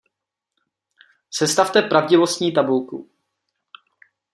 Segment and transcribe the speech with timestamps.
[1.29, 3.09] Sestavte pravdivostní tabulku.